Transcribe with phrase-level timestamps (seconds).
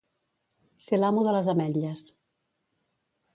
[0.85, 2.07] Ser l'amo de les ametlles.